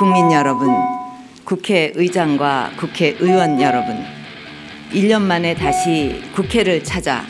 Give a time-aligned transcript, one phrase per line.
[0.00, 0.70] 국민 여러분,
[1.44, 4.02] 국회의장과 국회의원 여러분,
[4.92, 7.22] 1년 만에 다시 국회를 찾아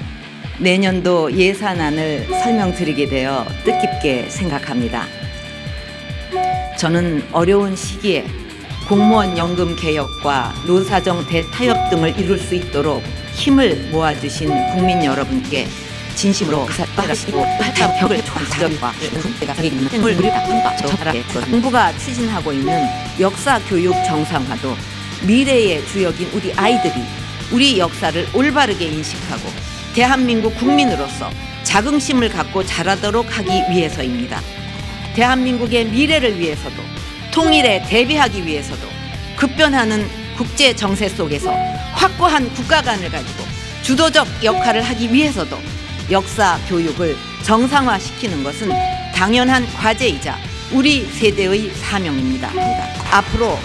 [0.61, 5.03] 내년도 예산안을 설명드리게 되어 뜻깊게 생각합니다.
[6.79, 8.25] 저는 어려운 시기에
[8.89, 13.03] 공무원 연금 개혁과 노사정 대타협 등을 이룰 수 있도록
[13.33, 15.67] 힘을 모아주신 국민 여러분께
[16.15, 17.45] 진심으로 감사드리고
[17.99, 20.17] 벽을 총사령과 국회가 있는 힘을
[21.33, 22.87] 정부가 추진하고 있는
[23.19, 24.77] 역사 교육 정상화도
[25.23, 26.95] 미래의 주역인 우리 아이들이
[27.53, 29.51] 우리 역사를 올바르게 인식하고
[29.95, 31.31] 대한민국 국민으로서
[31.65, 34.41] 자긍심을 갖고 자라도록 하기 위해서입니다.
[35.15, 36.77] 대한민국의 미래를 위해서도
[37.33, 38.89] 통일에 대비하기 위해서도
[39.37, 41.53] 급변하는 국제 정세 속에서
[41.93, 43.45] 확고한 국가관을 가지고
[43.83, 45.59] 주도적 역할을 하기 위해서도
[46.11, 48.71] 역사 교육을 정상화시키는 것은
[49.15, 50.37] 당연한 과제이자
[50.73, 52.51] 우리 세대의 사명입니다.
[53.11, 53.59] 앞으로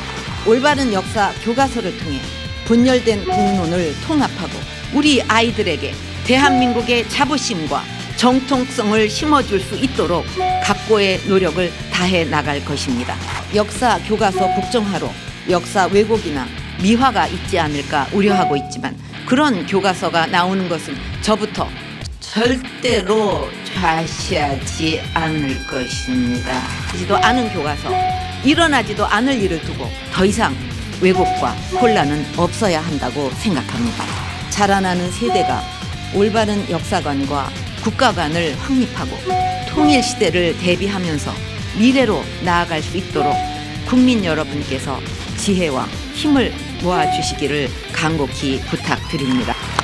[0.45, 2.19] 올바른 역사 교과서를 통해
[2.65, 4.53] 분열된 국론을 통합하고
[4.93, 5.93] 우리 아이들에게
[6.25, 7.83] 대한민국의 자부심과
[8.17, 10.25] 정통성을 심어줄 수 있도록
[10.63, 13.15] 각고의 노력을 다해 나갈 것입니다.
[13.53, 15.11] 역사 교과서 국정화로
[15.49, 16.47] 역사 왜곡이나
[16.81, 21.69] 미화가 있지 않을까 우려하고 있지만 그런 교과서가 나오는 것은 저부터
[22.35, 26.63] 절대로 좌시하지 않을 것입니다.
[26.91, 27.89] 지도 않은 교과서
[28.43, 30.53] 일어나지도 않을 일을 두고 더 이상
[30.99, 34.03] 왜곡과 혼란은 없어야 한다고 생각합니다.
[34.49, 35.63] 자라나는 세대가
[36.13, 37.49] 올바른 역사관과
[37.85, 39.15] 국가관을 확립하고
[39.69, 41.31] 통일 시대를 대비하면서
[41.77, 43.33] 미래로 나아갈 수 있도록
[43.87, 44.99] 국민 여러분께서
[45.37, 49.74] 지혜와 힘을 모아 주시기를 간곡히 부탁드립니다.